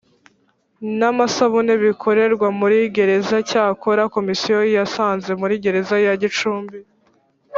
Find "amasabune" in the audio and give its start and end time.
1.11-1.73